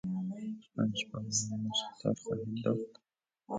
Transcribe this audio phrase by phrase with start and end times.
[0.79, 2.91] آیا شما بمن مشق تار خواهید داد